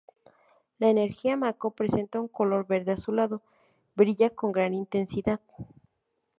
[0.79, 3.43] La energía Mako presenta un color verde azulado,
[3.93, 5.41] brilla con gran intensidad.